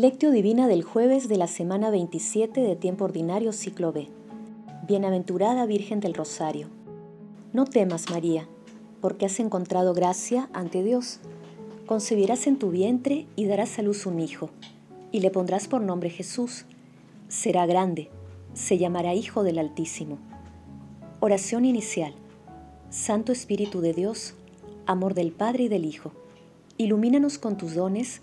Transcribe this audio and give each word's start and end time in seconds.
Lectio 0.00 0.30
Divina 0.30 0.66
del 0.66 0.82
jueves 0.82 1.28
de 1.28 1.36
la 1.36 1.46
semana 1.46 1.90
27 1.90 2.62
de 2.62 2.74
Tiempo 2.74 3.04
Ordinario 3.04 3.52
Ciclo 3.52 3.92
B. 3.92 4.08
Bienaventurada 4.88 5.66
Virgen 5.66 6.00
del 6.00 6.14
Rosario. 6.14 6.68
No 7.52 7.66
temas, 7.66 8.08
María, 8.08 8.48
porque 9.02 9.26
has 9.26 9.38
encontrado 9.40 9.92
gracia 9.92 10.48
ante 10.54 10.82
Dios. 10.82 11.20
Concebirás 11.84 12.46
en 12.46 12.58
tu 12.58 12.70
vientre 12.70 13.26
y 13.36 13.44
darás 13.44 13.78
a 13.78 13.82
luz 13.82 14.06
un 14.06 14.20
hijo, 14.20 14.48
y 15.12 15.20
le 15.20 15.30
pondrás 15.30 15.68
por 15.68 15.82
nombre 15.82 16.08
Jesús. 16.08 16.64
Será 17.28 17.66
grande, 17.66 18.08
se 18.54 18.78
llamará 18.78 19.12
Hijo 19.12 19.42
del 19.42 19.58
Altísimo. 19.58 20.16
Oración 21.20 21.66
inicial. 21.66 22.14
Santo 22.88 23.32
Espíritu 23.32 23.82
de 23.82 23.92
Dios, 23.92 24.32
amor 24.86 25.12
del 25.12 25.32
Padre 25.32 25.64
y 25.64 25.68
del 25.68 25.84
Hijo, 25.84 26.12
ilumínanos 26.78 27.36
con 27.36 27.58
tus 27.58 27.74
dones 27.74 28.22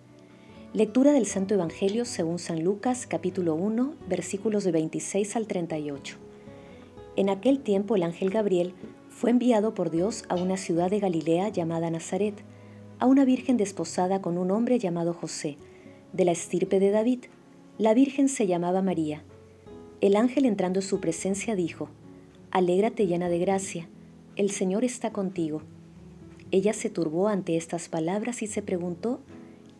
Lectura 0.73 1.11
del 1.11 1.25
Santo 1.25 1.53
Evangelio 1.53 2.05
según 2.05 2.39
San 2.39 2.63
Lucas 2.63 3.05
capítulo 3.05 3.55
1 3.55 3.93
versículos 4.07 4.63
de 4.63 4.71
26 4.71 5.35
al 5.35 5.45
38. 5.45 6.15
En 7.17 7.29
aquel 7.29 7.59
tiempo 7.59 7.97
el 7.97 8.03
ángel 8.03 8.29
Gabriel 8.29 8.73
fue 9.09 9.31
enviado 9.31 9.73
por 9.73 9.91
Dios 9.91 10.23
a 10.29 10.35
una 10.35 10.55
ciudad 10.55 10.89
de 10.89 11.01
Galilea 11.01 11.49
llamada 11.49 11.91
Nazaret, 11.91 12.35
a 12.99 13.05
una 13.05 13.25
virgen 13.25 13.57
desposada 13.57 14.21
con 14.21 14.37
un 14.37 14.49
hombre 14.49 14.79
llamado 14.79 15.13
José, 15.13 15.57
de 16.13 16.23
la 16.23 16.31
estirpe 16.31 16.79
de 16.79 16.91
David. 16.91 17.25
La 17.77 17.93
virgen 17.93 18.29
se 18.29 18.47
llamaba 18.47 18.81
María. 18.81 19.23
El 19.99 20.15
ángel 20.15 20.45
entrando 20.45 20.79
en 20.79 20.87
su 20.87 21.01
presencia 21.01 21.53
dijo, 21.53 21.89
Alégrate 22.49 23.07
llena 23.07 23.27
de 23.27 23.39
gracia, 23.39 23.89
el 24.37 24.51
Señor 24.51 24.85
está 24.85 25.11
contigo. 25.11 25.63
Ella 26.49 26.71
se 26.71 26.89
turbó 26.89 27.27
ante 27.27 27.57
estas 27.57 27.89
palabras 27.89 28.41
y 28.41 28.47
se 28.47 28.61
preguntó, 28.61 29.19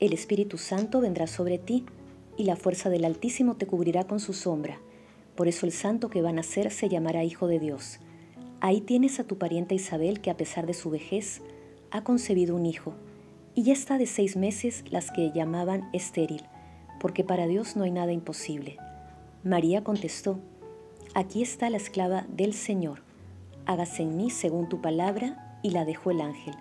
el 0.00 0.12
Espíritu 0.12 0.58
Santo 0.58 1.00
vendrá 1.00 1.26
sobre 1.26 1.58
ti 1.58 1.84
y 2.36 2.44
la 2.44 2.56
fuerza 2.56 2.88
del 2.88 3.04
Altísimo 3.04 3.56
te 3.56 3.66
cubrirá 3.66 4.04
con 4.04 4.20
su 4.20 4.32
sombra. 4.32 4.78
Por 5.34 5.48
eso 5.48 5.66
el 5.66 5.72
santo 5.72 6.08
que 6.08 6.22
va 6.22 6.30
a 6.30 6.32
nacer 6.32 6.70
se 6.70 6.88
llamará 6.88 7.24
Hijo 7.24 7.48
de 7.48 7.58
Dios. 7.58 7.98
Ahí 8.60 8.80
tienes 8.80 9.18
a 9.18 9.24
tu 9.24 9.38
parienta 9.38 9.74
Isabel 9.74 10.20
que 10.20 10.30
a 10.30 10.36
pesar 10.36 10.66
de 10.66 10.74
su 10.74 10.90
vejez 10.90 11.42
ha 11.90 12.02
concebido 12.04 12.54
un 12.54 12.66
hijo, 12.66 12.94
y 13.54 13.64
ya 13.64 13.72
está 13.72 13.98
de 13.98 14.06
seis 14.06 14.36
meses 14.36 14.84
las 14.90 15.10
que 15.10 15.32
llamaban 15.32 15.88
estéril, 15.92 16.42
porque 17.00 17.24
para 17.24 17.46
Dios 17.46 17.76
no 17.76 17.84
hay 17.84 17.90
nada 17.90 18.12
imposible. 18.12 18.76
María 19.42 19.82
contestó, 19.82 20.38
Aquí 21.14 21.42
está 21.42 21.70
la 21.70 21.78
esclava 21.78 22.26
del 22.28 22.52
Señor, 22.52 23.02
hágase 23.66 24.02
en 24.02 24.16
mí 24.16 24.30
según 24.30 24.68
tu 24.68 24.80
palabra, 24.80 25.60
y 25.62 25.70
la 25.70 25.84
dejó 25.84 26.12
el 26.12 26.20
ángel. 26.20 26.54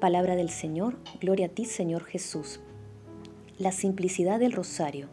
Palabra 0.00 0.36
del 0.36 0.48
Señor, 0.48 0.96
gloria 1.20 1.46
a 1.46 1.48
ti 1.48 1.64
Señor 1.64 2.04
Jesús. 2.04 2.60
La 3.58 3.72
simplicidad 3.72 4.38
del 4.38 4.52
rosario, 4.52 5.08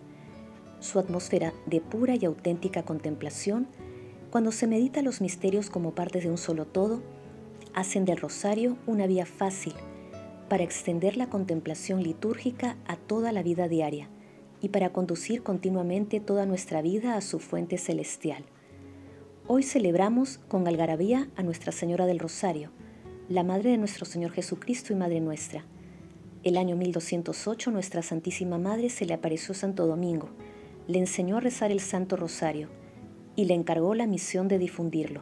su 0.80 1.00
atmósfera 1.00 1.54
de 1.66 1.82
pura 1.82 2.14
y 2.14 2.24
auténtica 2.26 2.84
contemplación, 2.84 3.66
cuando 4.30 4.52
se 4.52 4.68
medita 4.68 5.02
los 5.02 5.22
misterios 5.22 5.72
como 5.72 5.96
partes 5.96 6.24
de 6.24 6.30
un 6.30 6.38
solo 6.38 6.68
todo, 6.68 7.02
hacen 7.74 8.06
del 8.06 8.18
rosario 8.18 8.78
una 8.86 9.08
vía 9.08 9.26
fácil 9.26 9.74
para 10.50 10.64
extender 10.64 11.18
la 11.18 11.32
contemplación 11.32 12.04
litúrgica 12.04 12.78
a 12.86 12.96
toda 12.96 13.32
la 13.32 13.42
vida 13.42 13.68
diaria 13.68 14.08
y 14.62 14.70
para 14.70 14.94
conducir 14.94 15.42
continuamente 15.42 16.20
toda 16.20 16.46
nuestra 16.46 16.84
vida 16.84 17.16
a 17.16 17.22
su 17.22 17.40
fuente 17.40 17.80
celestial. 17.80 18.46
Hoy 19.48 19.64
celebramos 19.64 20.38
con 20.48 20.68
algarabía 20.68 21.28
a 21.36 21.42
Nuestra 21.42 21.72
Señora 21.72 22.06
del 22.06 22.20
Rosario, 22.20 22.70
la 23.28 23.44
Madre 23.44 23.72
de 23.72 23.78
nuestro 23.78 24.06
Señor 24.06 24.32
Jesucristo 24.32 24.94
y 24.94 24.96
Madre 24.96 25.20
nuestra. 25.20 25.66
El 26.44 26.58
año 26.58 26.76
1208 26.76 27.72
nuestra 27.72 28.04
Santísima 28.04 28.60
Madre 28.60 28.92
se 28.92 29.06
le 29.06 29.16
apareció 29.16 29.56
Santo 29.56 29.88
Domingo, 29.88 30.30
le 30.88 31.00
enseñó 31.00 31.38
a 31.38 31.40
rezar 31.40 31.72
el 31.72 31.80
Santo 31.80 32.18
Rosario 32.18 32.70
y 33.36 33.46
le 33.46 33.56
encargó 33.56 33.96
la 33.96 34.06
misión 34.06 34.48
de 34.48 34.60
difundirlo. 34.60 35.22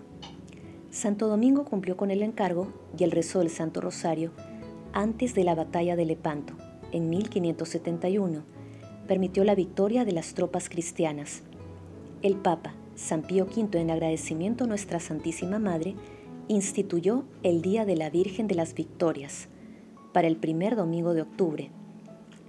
Santo 0.91 1.29
Domingo 1.29 1.63
cumplió 1.63 1.95
con 1.95 2.11
el 2.11 2.23
encargo 2.23 2.73
y 2.97 3.05
el 3.05 3.11
rezo 3.11 3.39
del 3.39 3.49
Santo 3.49 3.79
Rosario 3.79 4.31
antes 4.91 5.33
de 5.33 5.45
la 5.45 5.55
batalla 5.55 5.95
de 5.95 6.05
Lepanto, 6.05 6.55
en 6.91 7.09
1571. 7.09 8.43
Permitió 9.07 9.45
la 9.45 9.55
victoria 9.55 10.03
de 10.03 10.11
las 10.11 10.33
tropas 10.33 10.67
cristianas. 10.67 11.43
El 12.21 12.35
Papa, 12.35 12.73
San 12.95 13.21
Pío 13.21 13.45
V, 13.45 13.79
en 13.79 13.91
agradecimiento 13.91 14.65
a 14.65 14.67
nuestra 14.67 14.99
Santísima 14.99 15.57
Madre, 15.57 15.95
instituyó 16.47 17.23
el 17.43 17.61
Día 17.61 17.85
de 17.85 17.95
la 17.95 18.09
Virgen 18.09 18.47
de 18.47 18.55
las 18.55 18.73
Victorias 18.73 19.47
para 20.11 20.27
el 20.27 20.37
primer 20.37 20.75
domingo 20.75 21.13
de 21.13 21.21
octubre. 21.21 21.69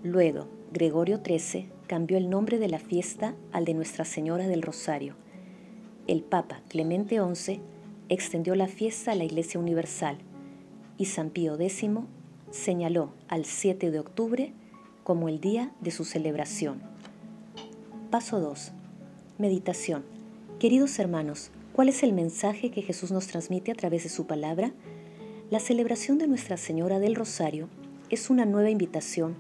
Luego, 0.03 0.49
Gregorio 0.73 1.21
XIII 1.25 1.69
cambió 1.87 2.19
el 2.19 2.29
nombre 2.29 2.59
de 2.59 2.69
la 2.69 2.79
fiesta 2.79 3.35
al 3.53 3.65
de 3.65 3.75
Nuestra 3.75 4.05
Señora 4.05 4.47
del 4.49 4.63
Rosario. 4.63 5.15
El 6.07 6.23
Papa 6.23 6.61
Clemente 6.69 7.19
XI 7.19 7.61
extendió 8.09 8.55
la 8.55 8.67
fiesta 8.67 9.13
a 9.13 9.15
la 9.15 9.25
Iglesia 9.25 9.61
Universal 9.61 10.19
y 10.99 11.07
San 11.07 11.31
Pío 11.31 11.55
X 11.59 11.87
señaló 12.51 13.11
al 13.29 13.45
7 13.45 13.91
de 13.91 13.99
octubre 13.99 14.53
como 15.03 15.29
el 15.29 15.41
día 15.41 15.73
de 15.81 15.91
su 15.91 16.05
celebración. 16.05 16.83
Paso 18.11 18.41
2. 18.41 18.73
Meditación. 19.39 20.05
Queridos 20.59 20.99
hermanos, 20.99 21.51
¿Cuál 21.75 21.89
es 21.89 22.05
el 22.05 22.13
mensaje 22.13 22.71
que 22.71 22.83
Jesús 22.83 23.11
nos 23.11 23.27
transmite 23.27 23.73
a 23.73 23.75
través 23.75 24.05
de 24.05 24.09
su 24.09 24.29
palabra? 24.29 24.73
La 25.51 25.59
celebración 25.59 26.19
de 26.19 26.29
Nuestra 26.29 26.57
Señora 26.57 27.01
del 27.01 27.17
Rosario 27.17 27.69
es 28.11 28.31
una 28.31 28.45
nueva 28.45 28.71
invitación 28.71 29.35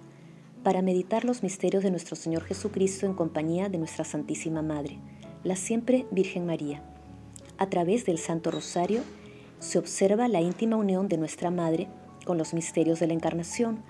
para 0.64 0.82
meditar 0.82 1.24
los 1.24 1.44
misterios 1.44 1.84
de 1.84 1.92
nuestro 1.92 2.16
Señor 2.16 2.42
Jesucristo 2.42 3.06
en 3.06 3.14
compañía 3.14 3.68
de 3.68 3.78
nuestra 3.78 4.04
Santísima 4.04 4.62
Madre, 4.62 4.98
la 5.44 5.54
siempre 5.54 6.06
Virgen 6.10 6.44
María. 6.44 6.82
A 7.56 7.70
través 7.70 8.04
del 8.04 8.18
Santo 8.18 8.50
Rosario 8.50 9.02
se 9.60 9.78
observa 9.78 10.26
la 10.26 10.40
íntima 10.40 10.74
unión 10.74 11.06
de 11.06 11.18
nuestra 11.18 11.52
Madre 11.52 11.86
con 12.26 12.36
los 12.36 12.52
misterios 12.52 12.98
de 12.98 13.06
la 13.06 13.14
Encarnación, 13.14 13.84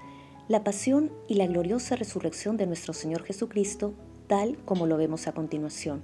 la 0.49 0.63
pasión 0.65 1.11
y 1.29 1.37
la 1.37 1.47
gloriosa 1.47 1.97
resurrección 1.97 2.59
de 2.59 2.67
nuestro 2.67 2.93
Señor 2.93 3.23
Jesucristo, 3.23 3.95
tal 4.27 4.59
como 4.67 4.87
lo 4.87 4.99
vemos 4.99 5.29
a 5.29 5.33
continuación. 5.33 6.03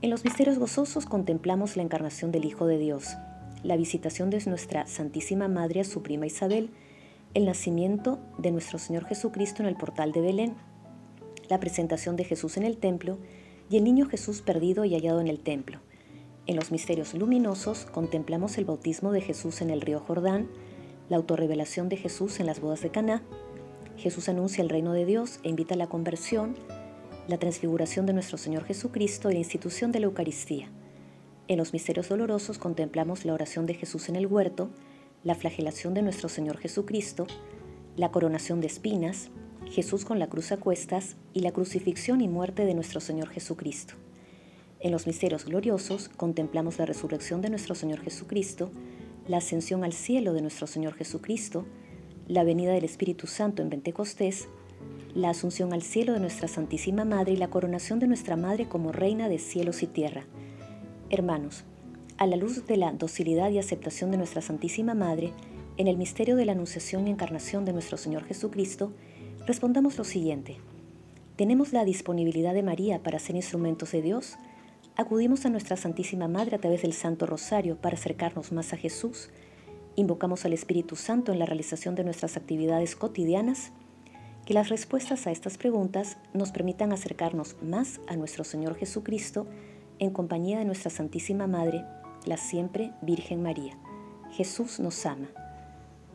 En 0.00 0.10
los 0.10 0.22
misterios 0.22 0.60
gozosos 0.60 1.06
contemplamos 1.06 1.76
la 1.76 1.82
encarnación 1.82 2.30
del 2.30 2.44
Hijo 2.44 2.66
de 2.66 2.78
Dios, 2.78 3.16
la 3.64 3.76
visitación 3.76 4.30
de 4.30 4.40
nuestra 4.46 4.86
Santísima 4.86 5.48
Madre 5.48 5.80
a 5.80 5.84
su 5.84 6.04
prima 6.04 6.24
Isabel, 6.24 6.70
el 7.34 7.46
nacimiento 7.46 8.20
de 8.38 8.52
nuestro 8.52 8.78
Señor 8.78 9.06
Jesucristo 9.06 9.60
en 9.60 9.68
el 9.68 9.74
portal 9.74 10.12
de 10.12 10.20
Belén, 10.20 10.54
la 11.48 11.58
presentación 11.58 12.14
de 12.14 12.22
Jesús 12.22 12.56
en 12.56 12.62
el 12.62 12.76
templo 12.76 13.18
y 13.70 13.76
el 13.76 13.82
niño 13.82 14.06
Jesús 14.06 14.40
perdido 14.40 14.84
y 14.84 14.94
hallado 14.94 15.20
en 15.20 15.26
el 15.26 15.40
templo. 15.40 15.80
En 16.46 16.54
los 16.54 16.70
misterios 16.70 17.14
luminosos 17.14 17.84
contemplamos 17.84 18.56
el 18.56 18.66
bautismo 18.66 19.10
de 19.10 19.20
Jesús 19.20 19.62
en 19.62 19.70
el 19.70 19.80
río 19.80 19.98
Jordán, 19.98 20.48
la 21.08 21.16
autorrevelación 21.16 21.88
de 21.88 21.96
Jesús 21.96 22.38
en 22.38 22.46
las 22.46 22.60
bodas 22.60 22.82
de 22.82 22.90
Caná. 22.90 23.24
Jesús 23.96 24.28
anuncia 24.28 24.62
el 24.62 24.68
reino 24.68 24.92
de 24.92 25.06
Dios 25.06 25.40
e 25.42 25.48
invita 25.48 25.74
a 25.74 25.76
la 25.76 25.88
conversión, 25.88 26.54
la 27.28 27.38
transfiguración 27.38 28.06
de 28.06 28.14
nuestro 28.14 28.38
Señor 28.38 28.64
Jesucristo 28.64 29.30
y 29.30 29.34
la 29.34 29.38
institución 29.38 29.92
de 29.92 30.00
la 30.00 30.06
Eucaristía. 30.06 30.70
En 31.46 31.58
los 31.58 31.74
misterios 31.74 32.08
dolorosos 32.08 32.58
contemplamos 32.58 33.26
la 33.26 33.34
oración 33.34 33.66
de 33.66 33.74
Jesús 33.74 34.08
en 34.08 34.16
el 34.16 34.26
huerto, 34.26 34.70
la 35.24 35.34
flagelación 35.34 35.92
de 35.92 36.00
nuestro 36.00 36.30
Señor 36.30 36.56
Jesucristo, 36.56 37.26
la 37.96 38.10
coronación 38.10 38.62
de 38.62 38.66
espinas, 38.66 39.28
Jesús 39.66 40.06
con 40.06 40.18
la 40.18 40.28
cruz 40.28 40.52
a 40.52 40.56
cuestas 40.56 41.16
y 41.34 41.40
la 41.40 41.52
crucifixión 41.52 42.22
y 42.22 42.28
muerte 42.28 42.64
de 42.64 42.74
nuestro 42.74 43.00
Señor 43.00 43.28
Jesucristo. 43.28 43.94
En 44.80 44.90
los 44.90 45.06
misterios 45.06 45.44
gloriosos 45.44 46.08
contemplamos 46.08 46.78
la 46.78 46.86
resurrección 46.86 47.42
de 47.42 47.50
nuestro 47.50 47.74
Señor 47.74 48.00
Jesucristo, 48.00 48.70
la 49.26 49.38
ascensión 49.38 49.84
al 49.84 49.92
cielo 49.92 50.32
de 50.32 50.40
nuestro 50.40 50.66
Señor 50.66 50.94
Jesucristo, 50.94 51.66
la 52.26 52.44
venida 52.44 52.72
del 52.72 52.84
Espíritu 52.84 53.26
Santo 53.26 53.60
en 53.60 53.68
Pentecostés, 53.68 54.48
la 55.18 55.30
asunción 55.30 55.72
al 55.72 55.82
cielo 55.82 56.12
de 56.12 56.20
nuestra 56.20 56.46
Santísima 56.46 57.04
Madre 57.04 57.32
y 57.32 57.36
la 57.36 57.50
coronación 57.50 57.98
de 57.98 58.06
nuestra 58.06 58.36
Madre 58.36 58.68
como 58.68 58.92
Reina 58.92 59.28
de 59.28 59.38
cielos 59.38 59.82
y 59.82 59.88
tierra. 59.88 60.26
Hermanos, 61.10 61.64
a 62.18 62.26
la 62.26 62.36
luz 62.36 62.64
de 62.66 62.76
la 62.76 62.92
docilidad 62.92 63.50
y 63.50 63.58
aceptación 63.58 64.12
de 64.12 64.16
nuestra 64.16 64.42
Santísima 64.42 64.94
Madre, 64.94 65.32
en 65.76 65.88
el 65.88 65.96
misterio 65.96 66.36
de 66.36 66.44
la 66.44 66.52
Anunciación 66.52 67.06
y 67.06 67.10
Encarnación 67.10 67.64
de 67.64 67.72
nuestro 67.72 67.96
Señor 67.96 68.26
Jesucristo, 68.26 68.92
respondamos 69.44 69.98
lo 69.98 70.04
siguiente. 70.04 70.58
¿Tenemos 71.34 71.72
la 71.72 71.84
disponibilidad 71.84 72.54
de 72.54 72.62
María 72.62 73.02
para 73.02 73.18
ser 73.18 73.34
instrumentos 73.34 73.90
de 73.90 74.02
Dios? 74.02 74.36
¿Acudimos 74.94 75.44
a 75.46 75.50
nuestra 75.50 75.76
Santísima 75.76 76.28
Madre 76.28 76.54
a 76.56 76.60
través 76.60 76.82
del 76.82 76.92
Santo 76.92 77.26
Rosario 77.26 77.76
para 77.76 77.96
acercarnos 77.96 78.52
más 78.52 78.72
a 78.72 78.76
Jesús? 78.76 79.30
¿Invocamos 79.96 80.44
al 80.44 80.52
Espíritu 80.52 80.94
Santo 80.94 81.32
en 81.32 81.40
la 81.40 81.46
realización 81.46 81.96
de 81.96 82.04
nuestras 82.04 82.36
actividades 82.36 82.94
cotidianas? 82.94 83.72
Que 84.48 84.54
las 84.54 84.70
respuestas 84.70 85.26
a 85.26 85.30
estas 85.30 85.58
preguntas 85.58 86.16
nos 86.32 86.52
permitan 86.52 86.90
acercarnos 86.94 87.56
más 87.60 88.00
a 88.06 88.16
nuestro 88.16 88.44
Señor 88.44 88.76
Jesucristo 88.76 89.46
en 89.98 90.08
compañía 90.08 90.58
de 90.58 90.64
nuestra 90.64 90.88
Santísima 90.88 91.46
Madre, 91.46 91.84
la 92.24 92.38
siempre 92.38 92.92
Virgen 93.02 93.42
María. 93.42 93.78
Jesús 94.30 94.80
nos 94.80 95.04
ama. 95.04 95.28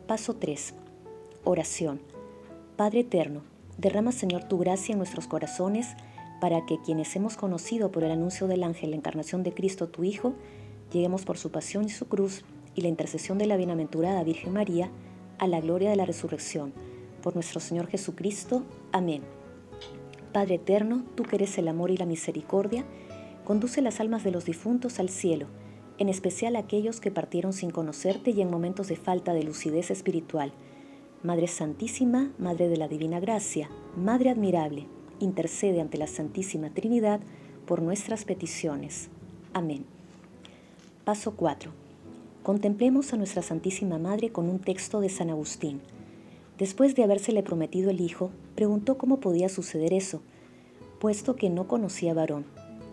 Paso 0.08 0.34
3. 0.34 0.74
Oración. 1.44 2.00
Padre 2.74 3.02
Eterno, 3.02 3.42
derrama 3.78 4.10
Señor 4.10 4.42
tu 4.48 4.58
gracia 4.58 4.94
en 4.94 4.98
nuestros 4.98 5.28
corazones 5.28 5.94
para 6.40 6.66
que 6.66 6.80
quienes 6.84 7.14
hemos 7.14 7.36
conocido 7.36 7.92
por 7.92 8.02
el 8.02 8.10
anuncio 8.10 8.48
del 8.48 8.64
ángel 8.64 8.90
la 8.90 8.96
encarnación 8.96 9.44
de 9.44 9.54
Cristo 9.54 9.90
tu 9.90 10.02
Hijo, 10.02 10.34
lleguemos 10.90 11.24
por 11.24 11.38
su 11.38 11.52
pasión 11.52 11.84
y 11.84 11.90
su 11.90 12.08
cruz 12.08 12.44
y 12.74 12.80
la 12.80 12.88
intercesión 12.88 13.38
de 13.38 13.46
la 13.46 13.56
bienaventurada 13.56 14.24
Virgen 14.24 14.54
María 14.54 14.90
a 15.38 15.46
la 15.46 15.60
gloria 15.60 15.90
de 15.90 15.96
la 15.96 16.04
resurrección. 16.04 16.72
Por 17.24 17.34
nuestro 17.34 17.58
Señor 17.58 17.88
Jesucristo. 17.88 18.62
Amén. 18.92 19.22
Padre 20.32 20.56
Eterno, 20.56 21.02
tú 21.16 21.24
que 21.24 21.34
eres 21.34 21.58
el 21.58 21.66
amor 21.66 21.90
y 21.90 21.96
la 21.96 22.06
misericordia, 22.06 22.84
conduce 23.44 23.82
las 23.82 23.98
almas 23.98 24.22
de 24.22 24.30
los 24.30 24.44
difuntos 24.44 25.00
al 25.00 25.08
cielo 25.08 25.48
en 25.98 26.08
especial 26.08 26.56
aquellos 26.56 27.00
que 27.00 27.10
partieron 27.10 27.52
sin 27.52 27.70
conocerte 27.70 28.30
y 28.30 28.40
en 28.40 28.50
momentos 28.50 28.88
de 28.88 28.96
falta 28.96 29.32
de 29.32 29.44
lucidez 29.44 29.90
espiritual. 29.90 30.52
Madre 31.22 31.46
Santísima, 31.46 32.32
Madre 32.38 32.68
de 32.68 32.76
la 32.76 32.88
Divina 32.88 33.20
Gracia, 33.20 33.70
Madre 33.96 34.30
admirable, 34.30 34.86
intercede 35.20 35.80
ante 35.80 35.98
la 35.98 36.06
Santísima 36.06 36.70
Trinidad 36.70 37.20
por 37.66 37.80
nuestras 37.80 38.24
peticiones. 38.24 39.08
Amén. 39.52 39.86
Paso 41.04 41.34
4. 41.36 41.70
Contemplemos 42.42 43.12
a 43.12 43.16
nuestra 43.16 43.42
Santísima 43.42 43.98
Madre 43.98 44.30
con 44.30 44.48
un 44.48 44.58
texto 44.58 45.00
de 45.00 45.08
San 45.08 45.30
Agustín. 45.30 45.80
Después 46.58 46.94
de 46.94 47.02
habérsele 47.02 47.42
prometido 47.42 47.90
el 47.90 48.00
Hijo, 48.00 48.30
preguntó 48.54 48.96
cómo 48.96 49.18
podía 49.18 49.48
suceder 49.48 49.92
eso, 49.92 50.22
puesto 51.00 51.34
que 51.34 51.50
no 51.50 51.66
conocía 51.66 52.14
varón. 52.14 52.44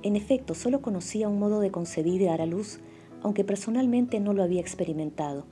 En 0.02 0.16
efecto, 0.16 0.56
solo 0.56 0.82
conocía 0.82 1.30
un 1.30 1.38
modo 1.38 1.60
de 1.60 1.70
concebir 1.70 2.22
y 2.22 2.26
dar 2.26 2.42
a 2.42 2.48
luz, 2.48 2.80
aunque 3.22 3.44
personalmente 3.44 4.20
no 4.20 4.34
lo 4.34 4.42
había 4.42 4.62
experimentado. 4.62 5.46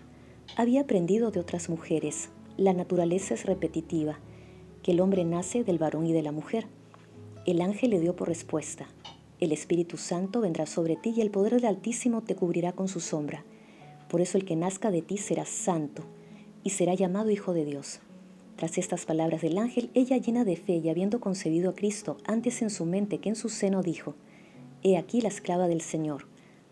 Había 0.58 0.82
aprendido 0.82 1.30
de 1.30 1.40
otras 1.40 1.70
mujeres. 1.70 2.30
La 2.58 2.74
naturaleza 2.74 3.36
es 3.36 3.46
repetitiva, 3.46 4.18
que 4.82 4.94
el 4.94 5.02
hombre 5.02 5.24
nace 5.24 5.64
del 5.64 5.78
varón 5.78 6.08
y 6.08 6.14
de 6.14 6.24
la 6.24 6.32
mujer. 6.32 6.66
El 7.46 7.62
ángel 7.62 7.92
le 7.92 8.00
dio 8.00 8.16
por 8.16 8.28
respuesta, 8.28 8.88
el 9.40 9.52
Espíritu 9.52 9.98
Santo 9.98 10.42
vendrá 10.42 10.66
sobre 10.66 10.96
ti 10.96 11.14
y 11.16 11.22
el 11.22 11.30
poder 11.30 11.54
del 11.54 11.66
Altísimo 11.66 12.24
te 12.24 12.36
cubrirá 12.36 12.74
con 12.74 12.88
su 12.88 13.00
sombra. 13.00 13.46
Por 14.10 14.20
eso 14.20 14.38
el 14.38 14.46
que 14.46 14.56
nazca 14.56 14.90
de 14.90 15.04
ti 15.04 15.18
será 15.18 15.46
santo 15.46 16.04
y 16.64 16.72
será 16.72 16.94
llamado 16.94 17.30
Hijo 17.30 17.54
de 17.54 17.66
Dios. 17.66 18.00
Tras 18.56 18.78
estas 18.78 19.06
palabras 19.06 19.42
del 19.42 19.58
ángel, 19.58 19.90
ella 19.94 20.18
llena 20.18 20.44
de 20.44 20.56
fe 20.56 20.78
y 20.78 20.90
habiendo 20.90 21.20
concebido 21.20 21.72
a 21.72 21.76
Cristo 21.76 22.18
antes 22.26 22.62
en 22.62 22.70
su 22.70 22.86
mente 22.86 23.20
que 23.20 23.30
en 23.30 23.36
su 23.36 23.50
seno, 23.50 23.84
dijo, 23.84 24.16
He 24.84 24.98
aquí 24.98 25.22
la 25.22 25.30
esclava 25.30 25.68
del 25.68 25.82
Señor 25.82 26.26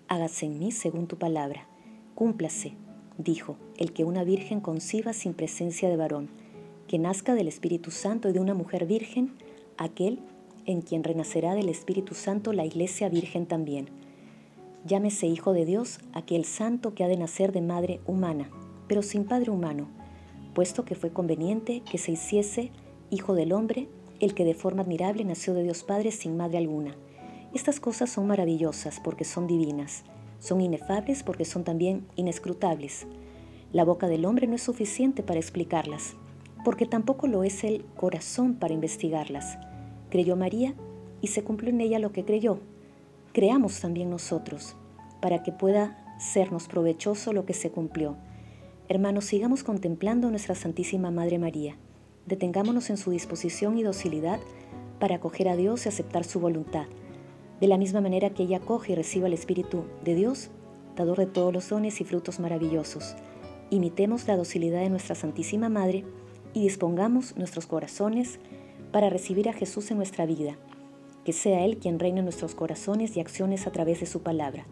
hágase 0.07 0.45
en 0.45 0.59
mí 0.59 0.71
según 0.71 1.07
tu 1.07 1.17
palabra. 1.17 1.67
Cúmplase, 2.15 2.73
dijo, 3.17 3.57
el 3.77 3.93
que 3.93 4.03
una 4.03 4.23
virgen 4.23 4.61
conciba 4.61 5.13
sin 5.13 5.33
presencia 5.33 5.89
de 5.89 5.97
varón, 5.97 6.29
que 6.87 6.99
nazca 6.99 7.35
del 7.35 7.47
Espíritu 7.47 7.91
Santo 7.91 8.29
y 8.29 8.33
de 8.33 8.39
una 8.39 8.53
mujer 8.53 8.85
virgen, 8.85 9.33
aquel 9.77 10.19
en 10.65 10.81
quien 10.81 11.03
renacerá 11.03 11.53
del 11.55 11.69
Espíritu 11.69 12.13
Santo 12.13 12.53
la 12.53 12.65
iglesia 12.65 13.09
virgen 13.09 13.45
también. 13.45 13.89
Llámese 14.85 15.27
Hijo 15.27 15.53
de 15.53 15.65
Dios 15.65 15.99
aquel 16.13 16.45
santo 16.45 16.93
que 16.93 17.03
ha 17.03 17.07
de 17.07 17.17
nacer 17.17 17.51
de 17.51 17.61
madre 17.61 17.99
humana, 18.05 18.49
pero 18.87 19.01
sin 19.01 19.25
padre 19.25 19.51
humano, 19.51 19.87
puesto 20.53 20.85
que 20.85 20.95
fue 20.95 21.11
conveniente 21.11 21.81
que 21.81 21.97
se 21.97 22.11
hiciese 22.11 22.71
Hijo 23.09 23.35
del 23.35 23.53
hombre, 23.53 23.87
el 24.19 24.33
que 24.33 24.43
de 24.43 24.53
forma 24.53 24.81
admirable 24.81 25.23
nació 25.23 25.53
de 25.53 25.63
Dios 25.63 25.83
Padre 25.83 26.11
sin 26.11 26.35
madre 26.35 26.57
alguna 26.57 26.95
estas 27.53 27.79
cosas 27.79 28.09
son 28.09 28.27
maravillosas 28.27 28.99
porque 28.99 29.23
son 29.23 29.47
divinas, 29.47 30.03
son 30.39 30.61
inefables 30.61 31.23
porque 31.23 31.45
son 31.45 31.63
también 31.63 32.05
inescrutables. 32.15 33.07
La 33.71 33.85
boca 33.85 34.07
del 34.07 34.25
hombre 34.25 34.47
no 34.47 34.55
es 34.55 34.61
suficiente 34.61 35.23
para 35.23 35.39
explicarlas, 35.39 36.15
porque 36.65 36.85
tampoco 36.85 37.27
lo 37.27 37.43
es 37.43 37.63
el 37.63 37.85
corazón 37.95 38.55
para 38.55 38.73
investigarlas. 38.73 39.57
Creyó 40.09 40.35
María 40.35 40.75
y 41.21 41.27
se 41.27 41.43
cumplió 41.43 41.71
en 41.71 41.81
ella 41.81 41.99
lo 41.99 42.11
que 42.11 42.25
creyó. 42.25 42.59
Creamos 43.33 43.79
también 43.79 44.09
nosotros, 44.09 44.75
para 45.21 45.41
que 45.41 45.51
pueda 45.51 46.15
sernos 46.19 46.67
provechoso 46.67 47.33
lo 47.33 47.45
que 47.45 47.53
se 47.53 47.71
cumplió. 47.71 48.17
Hermanos, 48.89 49.25
sigamos 49.25 49.63
contemplando 49.63 50.27
a 50.27 50.31
nuestra 50.31 50.55
Santísima 50.55 51.11
Madre 51.11 51.39
María. 51.39 51.75
Detengámonos 52.25 52.89
en 52.89 52.97
su 52.97 53.11
disposición 53.11 53.77
y 53.77 53.83
docilidad 53.83 54.39
para 54.99 55.15
acoger 55.15 55.49
a 55.49 55.55
Dios 55.55 55.85
y 55.85 55.89
aceptar 55.89 56.23
su 56.23 56.39
voluntad 56.39 56.85
de 57.59 57.67
la 57.67 57.77
misma 57.77 58.01
manera 58.01 58.29
que 58.29 58.43
ella 58.43 58.59
coge 58.59 58.93
y 58.93 58.95
recibe 58.95 59.27
el 59.27 59.33
Espíritu 59.33 59.83
de 60.03 60.15
Dios, 60.15 60.49
dador 60.95 61.17
de 61.17 61.25
todos 61.25 61.53
los 61.53 61.67
dones 61.69 61.99
y 62.01 62.03
frutos 62.03 62.39
maravillosos. 62.39 63.15
Imitemos 63.69 64.27
la 64.27 64.37
docilidad 64.37 64.81
de 64.81 64.89
nuestra 64.89 65.15
Santísima 65.15 65.69
Madre 65.69 66.05
y 66.53 66.63
dispongamos 66.63 67.35
nuestros 67.35 67.65
corazones 67.65 68.39
para 68.91 69.09
recibir 69.09 69.49
a 69.49 69.53
Jesús 69.53 69.91
en 69.91 69.97
nuestra 69.97 70.25
vida. 70.25 70.55
Que 71.25 71.33
sea 71.33 71.65
Él 71.65 71.77
quien 71.77 71.99
reine 71.99 72.19
en 72.19 72.25
nuestros 72.25 72.55
corazones 72.55 73.17
y 73.17 73.19
acciones 73.19 73.67
a 73.67 73.71
través 73.71 73.99
de 73.99 74.05
su 74.05 74.21
palabra. 74.21 74.65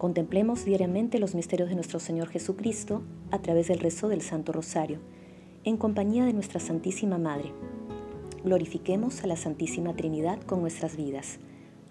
Contemplemos 0.00 0.64
diariamente 0.64 1.18
los 1.18 1.34
misterios 1.34 1.68
de 1.68 1.74
nuestro 1.74 2.00
Señor 2.00 2.28
Jesucristo 2.28 3.02
a 3.30 3.42
través 3.42 3.68
del 3.68 3.80
rezo 3.80 4.08
del 4.08 4.22
Santo 4.22 4.50
Rosario, 4.50 4.98
en 5.64 5.76
compañía 5.76 6.24
de 6.24 6.32
nuestra 6.32 6.58
Santísima 6.58 7.18
Madre. 7.18 7.52
Glorifiquemos 8.42 9.22
a 9.22 9.26
la 9.26 9.36
Santísima 9.36 9.94
Trinidad 9.94 10.40
con 10.40 10.62
nuestras 10.62 10.96
vidas. 10.96 11.38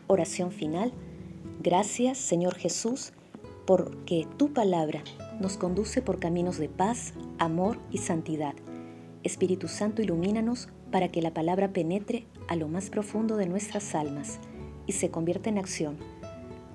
Oración 0.08 0.52
final. 0.52 0.92
Gracias, 1.62 2.18
Señor 2.18 2.56
Jesús, 2.56 3.14
porque 3.68 4.26
tu 4.38 4.54
palabra 4.54 5.04
nos 5.40 5.58
conduce 5.58 6.02
por 6.02 6.18
caminos 6.18 6.58
de 6.58 6.68
paz, 6.68 7.14
amor 7.38 7.78
y 7.92 8.00
santidad. 8.00 8.56
Espíritu 9.22 9.68
Santo, 9.68 10.02
ilumínanos 10.02 10.70
para 10.92 11.10
que 11.10 11.22
la 11.22 11.36
palabra 11.36 11.74
penetre 11.74 12.26
a 12.48 12.56
lo 12.56 12.70
más 12.70 12.90
profundo 12.90 13.38
de 13.38 13.46
nuestras 13.46 13.94
almas 13.94 14.40
y 14.88 14.94
se 14.94 15.12
convierta 15.12 15.52
en 15.52 15.60
acción. 15.60 16.19